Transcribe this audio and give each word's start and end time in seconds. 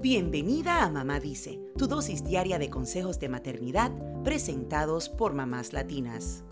Bienvenida 0.00 0.84
a 0.84 0.90
Mamá 0.90 1.18
Dice, 1.18 1.58
tu 1.76 1.88
dosis 1.88 2.22
diaria 2.22 2.60
de 2.60 2.70
consejos 2.70 3.18
de 3.18 3.28
maternidad 3.28 3.90
presentados 4.22 5.08
por 5.08 5.34
mamás 5.34 5.72
latinas. 5.72 6.44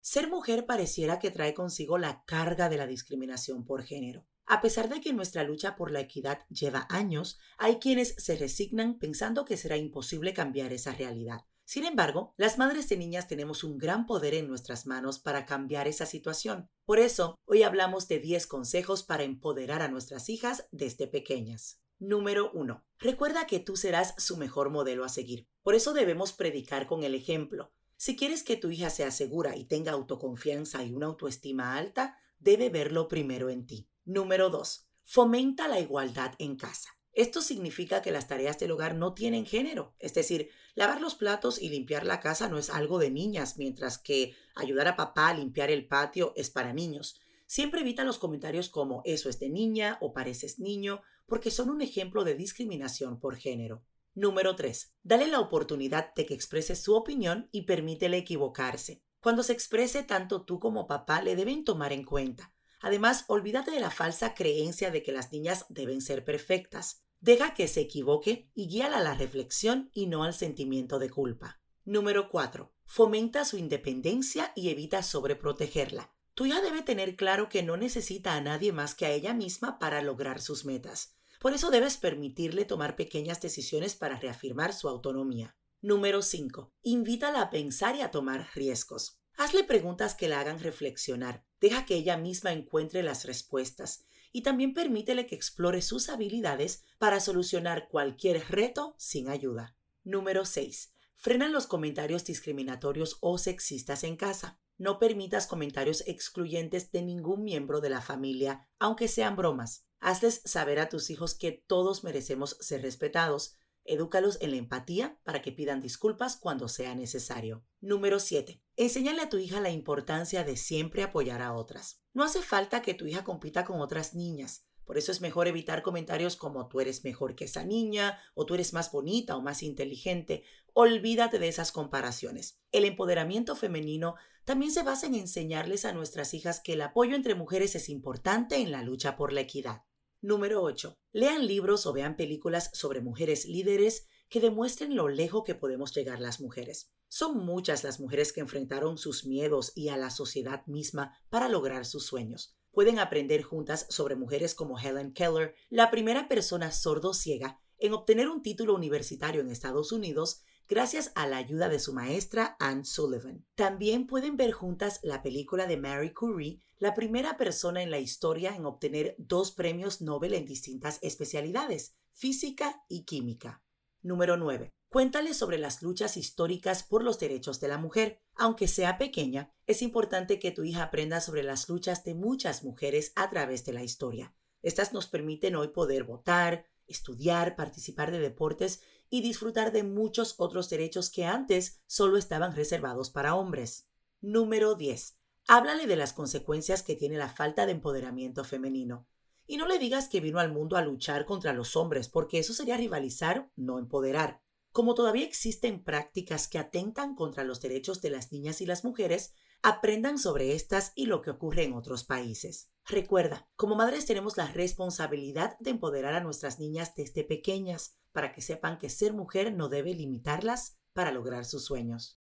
Ser 0.00 0.28
mujer 0.28 0.64
pareciera 0.64 1.18
que 1.18 1.32
trae 1.32 1.54
consigo 1.54 1.98
la 1.98 2.22
carga 2.24 2.68
de 2.68 2.76
la 2.76 2.86
discriminación 2.86 3.64
por 3.64 3.82
género. 3.82 4.24
A 4.46 4.60
pesar 4.60 4.88
de 4.88 5.00
que 5.00 5.12
nuestra 5.12 5.42
lucha 5.42 5.74
por 5.74 5.90
la 5.90 5.98
equidad 5.98 6.46
lleva 6.48 6.86
años, 6.88 7.40
hay 7.58 7.80
quienes 7.80 8.14
se 8.18 8.36
resignan 8.36 9.00
pensando 9.00 9.44
que 9.44 9.56
será 9.56 9.76
imposible 9.76 10.34
cambiar 10.34 10.72
esa 10.72 10.92
realidad. 10.92 11.40
Sin 11.64 11.84
embargo, 11.84 12.34
las 12.36 12.58
madres 12.58 12.88
de 12.88 12.96
niñas 12.96 13.28
tenemos 13.28 13.64
un 13.64 13.78
gran 13.78 14.06
poder 14.06 14.34
en 14.34 14.48
nuestras 14.48 14.86
manos 14.86 15.18
para 15.18 15.46
cambiar 15.46 15.88
esa 15.88 16.06
situación. 16.06 16.68
Por 16.84 16.98
eso, 16.98 17.38
hoy 17.44 17.62
hablamos 17.62 18.08
de 18.08 18.18
10 18.18 18.46
consejos 18.46 19.02
para 19.02 19.22
empoderar 19.22 19.82
a 19.82 19.88
nuestras 19.88 20.28
hijas 20.28 20.68
desde 20.70 21.06
pequeñas. 21.06 21.80
Número 21.98 22.50
1. 22.52 22.84
Recuerda 22.98 23.46
que 23.46 23.60
tú 23.60 23.76
serás 23.76 24.14
su 24.18 24.36
mejor 24.36 24.70
modelo 24.70 25.04
a 25.04 25.08
seguir. 25.08 25.46
Por 25.62 25.74
eso 25.74 25.92
debemos 25.92 26.32
predicar 26.32 26.86
con 26.86 27.04
el 27.04 27.14
ejemplo. 27.14 27.72
Si 27.96 28.16
quieres 28.16 28.42
que 28.42 28.56
tu 28.56 28.70
hija 28.70 28.90
sea 28.90 29.12
segura 29.12 29.56
y 29.56 29.64
tenga 29.64 29.92
autoconfianza 29.92 30.82
y 30.82 30.92
una 30.92 31.06
autoestima 31.06 31.76
alta, 31.76 32.18
debe 32.40 32.68
verlo 32.70 33.06
primero 33.06 33.48
en 33.48 33.66
ti. 33.66 33.88
Número 34.04 34.50
2. 34.50 34.88
Fomenta 35.04 35.68
la 35.68 35.78
igualdad 35.78 36.34
en 36.38 36.56
casa. 36.56 36.90
Esto 37.12 37.42
significa 37.42 38.00
que 38.00 38.10
las 38.10 38.26
tareas 38.26 38.58
del 38.58 38.70
hogar 38.70 38.94
no 38.94 39.12
tienen 39.12 39.44
género, 39.44 39.94
es 39.98 40.14
decir, 40.14 40.48
lavar 40.74 41.00
los 41.00 41.14
platos 41.14 41.60
y 41.60 41.68
limpiar 41.68 42.06
la 42.06 42.20
casa 42.20 42.48
no 42.48 42.58
es 42.58 42.70
algo 42.70 42.98
de 42.98 43.10
niñas, 43.10 43.58
mientras 43.58 43.98
que 43.98 44.34
ayudar 44.54 44.88
a 44.88 44.96
papá 44.96 45.28
a 45.28 45.34
limpiar 45.34 45.70
el 45.70 45.86
patio 45.86 46.32
es 46.36 46.48
para 46.48 46.72
niños. 46.72 47.20
Siempre 47.46 47.82
evita 47.82 48.04
los 48.04 48.18
comentarios 48.18 48.70
como 48.70 49.02
eso 49.04 49.28
es 49.28 49.38
de 49.38 49.50
niña 49.50 49.98
o 50.00 50.14
pareces 50.14 50.58
niño, 50.58 51.02
porque 51.26 51.50
son 51.50 51.68
un 51.68 51.82
ejemplo 51.82 52.24
de 52.24 52.34
discriminación 52.34 53.20
por 53.20 53.36
género. 53.36 53.84
Número 54.14 54.56
3. 54.56 54.94
Dale 55.02 55.26
la 55.26 55.40
oportunidad 55.40 56.14
de 56.14 56.24
que 56.24 56.34
exprese 56.34 56.76
su 56.76 56.94
opinión 56.94 57.48
y 57.52 57.62
permítele 57.62 58.16
equivocarse. 58.16 59.02
Cuando 59.20 59.42
se 59.42 59.52
exprese 59.52 60.02
tanto 60.02 60.44
tú 60.44 60.58
como 60.58 60.86
papá 60.86 61.20
le 61.20 61.36
deben 61.36 61.64
tomar 61.64 61.92
en 61.92 62.04
cuenta. 62.04 62.52
Además, 62.82 63.24
olvídate 63.28 63.70
de 63.70 63.80
la 63.80 63.90
falsa 63.90 64.34
creencia 64.34 64.90
de 64.90 65.02
que 65.02 65.12
las 65.12 65.32
niñas 65.32 65.66
deben 65.68 66.02
ser 66.02 66.24
perfectas. 66.24 67.04
Deja 67.20 67.54
que 67.54 67.68
se 67.68 67.80
equivoque 67.80 68.50
y 68.54 68.66
guíala 68.66 68.98
a 68.98 69.02
la 69.02 69.14
reflexión 69.14 69.90
y 69.94 70.06
no 70.06 70.24
al 70.24 70.34
sentimiento 70.34 70.98
de 70.98 71.08
culpa. 71.08 71.60
Número 71.84 72.28
4. 72.28 72.74
Fomenta 72.84 73.44
su 73.44 73.56
independencia 73.56 74.52
y 74.56 74.70
evita 74.70 75.04
sobreprotegerla. 75.04 76.12
Tu 76.34 76.46
hija 76.46 76.60
debe 76.60 76.82
tener 76.82 77.14
claro 77.14 77.48
que 77.48 77.62
no 77.62 77.76
necesita 77.76 78.34
a 78.34 78.40
nadie 78.40 78.72
más 78.72 78.96
que 78.96 79.06
a 79.06 79.10
ella 79.10 79.32
misma 79.32 79.78
para 79.78 80.02
lograr 80.02 80.40
sus 80.40 80.64
metas. 80.64 81.16
Por 81.40 81.52
eso 81.52 81.70
debes 81.70 81.96
permitirle 81.98 82.64
tomar 82.64 82.96
pequeñas 82.96 83.40
decisiones 83.40 83.94
para 83.94 84.18
reafirmar 84.18 84.72
su 84.72 84.88
autonomía. 84.88 85.56
Número 85.80 86.22
5. 86.22 86.72
Invítala 86.82 87.42
a 87.42 87.50
pensar 87.50 87.94
y 87.96 88.00
a 88.00 88.10
tomar 88.10 88.48
riesgos. 88.54 89.21
Hazle 89.36 89.64
preguntas 89.64 90.14
que 90.14 90.28
la 90.28 90.40
hagan 90.40 90.60
reflexionar. 90.60 91.44
Deja 91.60 91.84
que 91.84 91.94
ella 91.94 92.16
misma 92.16 92.52
encuentre 92.52 93.02
las 93.02 93.24
respuestas 93.24 94.04
y 94.32 94.42
también 94.42 94.74
permítele 94.74 95.26
que 95.26 95.34
explore 95.34 95.82
sus 95.82 96.08
habilidades 96.08 96.84
para 96.98 97.20
solucionar 97.20 97.88
cualquier 97.88 98.42
reto 98.48 98.94
sin 98.98 99.28
ayuda. 99.28 99.76
Número 100.04 100.44
6. 100.44 100.94
Frena 101.16 101.48
los 101.48 101.66
comentarios 101.66 102.24
discriminatorios 102.24 103.18
o 103.20 103.38
sexistas 103.38 104.02
en 104.04 104.16
casa. 104.16 104.58
No 104.78 104.98
permitas 104.98 105.46
comentarios 105.46 106.02
excluyentes 106.06 106.90
de 106.90 107.02
ningún 107.02 107.44
miembro 107.44 107.80
de 107.80 107.90
la 107.90 108.00
familia, 108.00 108.66
aunque 108.78 109.06
sean 109.06 109.36
bromas. 109.36 109.86
Hazles 110.00 110.42
saber 110.44 110.80
a 110.80 110.88
tus 110.88 111.10
hijos 111.10 111.34
que 111.34 111.52
todos 111.52 112.02
merecemos 112.02 112.56
ser 112.60 112.82
respetados 112.82 113.56
Edúcalos 113.84 114.38
en 114.40 114.52
la 114.52 114.56
empatía 114.56 115.18
para 115.24 115.42
que 115.42 115.52
pidan 115.52 115.80
disculpas 115.80 116.36
cuando 116.36 116.68
sea 116.68 116.94
necesario. 116.94 117.64
Número 117.80 118.20
7. 118.20 118.62
Enséñale 118.76 119.22
a 119.22 119.28
tu 119.28 119.38
hija 119.38 119.60
la 119.60 119.70
importancia 119.70 120.44
de 120.44 120.56
siempre 120.56 121.02
apoyar 121.02 121.42
a 121.42 121.52
otras. 121.52 122.02
No 122.12 122.22
hace 122.22 122.42
falta 122.42 122.82
que 122.82 122.94
tu 122.94 123.06
hija 123.06 123.24
compita 123.24 123.64
con 123.64 123.80
otras 123.80 124.14
niñas. 124.14 124.66
Por 124.84 124.98
eso 124.98 125.12
es 125.12 125.20
mejor 125.20 125.48
evitar 125.48 125.82
comentarios 125.82 126.36
como 126.36 126.68
tú 126.68 126.80
eres 126.80 127.04
mejor 127.04 127.34
que 127.34 127.44
esa 127.44 127.64
niña 127.64 128.18
o 128.34 128.46
tú 128.46 128.54
eres 128.54 128.72
más 128.72 128.90
bonita 128.90 129.36
o 129.36 129.42
más 129.42 129.62
inteligente. 129.62 130.44
Olvídate 130.74 131.38
de 131.38 131.48
esas 131.48 131.72
comparaciones. 131.72 132.60
El 132.72 132.84
empoderamiento 132.84 133.56
femenino 133.56 134.16
también 134.44 134.72
se 134.72 134.82
basa 134.82 135.06
en 135.06 135.14
enseñarles 135.14 135.84
a 135.84 135.92
nuestras 135.92 136.34
hijas 136.34 136.60
que 136.60 136.72
el 136.72 136.82
apoyo 136.82 137.14
entre 137.14 137.34
mujeres 137.34 137.74
es 137.74 137.88
importante 137.88 138.56
en 138.56 138.72
la 138.72 138.82
lucha 138.82 139.16
por 139.16 139.32
la 139.32 139.40
equidad. 139.40 139.82
Número 140.24 140.62
8. 140.62 140.96
Lean 141.10 141.48
libros 141.48 141.84
o 141.84 141.92
vean 141.92 142.14
películas 142.14 142.70
sobre 142.74 143.00
mujeres 143.00 143.44
líderes 143.44 144.06
que 144.28 144.38
demuestren 144.38 144.94
lo 144.94 145.08
lejos 145.08 145.42
que 145.44 145.56
podemos 145.56 145.92
llegar 145.92 146.20
las 146.20 146.40
mujeres. 146.40 146.92
Son 147.08 147.44
muchas 147.44 147.82
las 147.82 147.98
mujeres 147.98 148.32
que 148.32 148.38
enfrentaron 148.38 148.98
sus 148.98 149.26
miedos 149.26 149.72
y 149.74 149.88
a 149.88 149.96
la 149.96 150.10
sociedad 150.10 150.64
misma 150.66 151.18
para 151.28 151.48
lograr 151.48 151.84
sus 151.86 152.06
sueños. 152.06 152.56
Pueden 152.70 153.00
aprender 153.00 153.42
juntas 153.42 153.84
sobre 153.90 154.14
mujeres 154.14 154.54
como 154.54 154.78
Helen 154.78 155.12
Keller, 155.12 155.56
la 155.70 155.90
primera 155.90 156.28
persona 156.28 156.70
sordo-ciega 156.70 157.58
en 157.78 157.92
obtener 157.92 158.28
un 158.28 158.42
título 158.42 158.76
universitario 158.76 159.40
en 159.40 159.50
Estados 159.50 159.90
Unidos 159.90 160.44
gracias 160.68 161.12
a 161.14 161.26
la 161.26 161.36
ayuda 161.36 161.68
de 161.68 161.78
su 161.78 161.92
maestra 161.92 162.56
Anne 162.58 162.84
Sullivan. 162.84 163.44
También 163.54 164.06
pueden 164.06 164.36
ver 164.36 164.52
juntas 164.52 165.00
la 165.02 165.22
película 165.22 165.66
de 165.66 165.76
Mary 165.76 166.12
Curie, 166.12 166.60
la 166.78 166.94
primera 166.94 167.36
persona 167.36 167.82
en 167.82 167.90
la 167.90 167.98
historia 167.98 168.56
en 168.56 168.66
obtener 168.66 169.14
dos 169.18 169.52
premios 169.52 170.00
Nobel 170.00 170.34
en 170.34 170.46
distintas 170.46 170.98
especialidades, 171.02 171.94
física 172.12 172.84
y 172.88 173.04
química. 173.04 173.62
Número 174.02 174.36
9. 174.36 174.70
Cuéntale 174.88 175.32
sobre 175.32 175.58
las 175.58 175.80
luchas 175.80 176.16
históricas 176.16 176.82
por 176.82 177.02
los 177.02 177.18
derechos 177.18 177.60
de 177.60 177.68
la 177.68 177.78
mujer. 177.78 178.20
Aunque 178.34 178.68
sea 178.68 178.98
pequeña, 178.98 179.50
es 179.66 179.80
importante 179.80 180.38
que 180.38 180.50
tu 180.50 180.64
hija 180.64 180.82
aprenda 180.82 181.20
sobre 181.20 181.42
las 181.42 181.68
luchas 181.68 182.04
de 182.04 182.14
muchas 182.14 182.62
mujeres 182.62 183.12
a 183.16 183.30
través 183.30 183.64
de 183.64 183.72
la 183.72 183.84
historia. 183.84 184.34
Estas 184.60 184.92
nos 184.92 185.06
permiten 185.06 185.56
hoy 185.56 185.68
poder 185.68 186.04
votar, 186.04 186.66
estudiar, 186.86 187.56
participar 187.56 188.10
de 188.10 188.18
deportes 188.18 188.82
y 189.12 189.20
disfrutar 189.20 189.72
de 189.72 189.82
muchos 189.82 190.36
otros 190.38 190.70
derechos 190.70 191.10
que 191.10 191.26
antes 191.26 191.82
solo 191.86 192.16
estaban 192.16 192.56
reservados 192.56 193.10
para 193.10 193.34
hombres. 193.34 193.86
Número 194.22 194.74
10. 194.74 195.18
Háblale 195.48 195.86
de 195.86 195.96
las 195.96 196.14
consecuencias 196.14 196.82
que 196.82 196.96
tiene 196.96 197.18
la 197.18 197.28
falta 197.28 197.66
de 197.66 197.72
empoderamiento 197.72 198.42
femenino. 198.42 199.06
Y 199.46 199.58
no 199.58 199.68
le 199.68 199.78
digas 199.78 200.08
que 200.08 200.20
vino 200.20 200.38
al 200.38 200.50
mundo 200.50 200.78
a 200.78 200.82
luchar 200.82 201.26
contra 201.26 201.52
los 201.52 201.76
hombres, 201.76 202.08
porque 202.08 202.38
eso 202.38 202.54
sería 202.54 202.78
rivalizar, 202.78 203.50
no 203.54 203.78
empoderar. 203.78 204.40
Como 204.72 204.94
todavía 204.94 205.26
existen 205.26 205.84
prácticas 205.84 206.48
que 206.48 206.58
atentan 206.58 207.14
contra 207.14 207.44
los 207.44 207.60
derechos 207.60 208.00
de 208.00 208.08
las 208.08 208.32
niñas 208.32 208.62
y 208.62 208.66
las 208.66 208.84
mujeres, 208.84 209.34
aprendan 209.62 210.18
sobre 210.18 210.54
estas 210.54 210.92
y 210.94 211.06
lo 211.06 211.20
que 211.20 211.30
ocurre 211.30 211.64
en 211.64 211.74
otros 211.74 212.04
países. 212.04 212.70
Recuerda, 212.86 213.48
como 213.54 213.76
madres 213.76 214.06
tenemos 214.06 214.36
la 214.36 214.50
responsabilidad 214.50 215.56
de 215.60 215.70
empoderar 215.70 216.14
a 216.14 216.22
nuestras 216.22 216.58
niñas 216.58 216.94
desde 216.96 217.22
pequeñas 217.22 217.96
para 218.12 218.32
que 218.32 218.40
sepan 218.40 218.78
que 218.78 218.88
ser 218.88 219.12
mujer 219.12 219.54
no 219.54 219.68
debe 219.68 219.94
limitarlas 219.94 220.78
para 220.94 221.12
lograr 221.12 221.44
sus 221.44 221.66
sueños. 221.66 222.21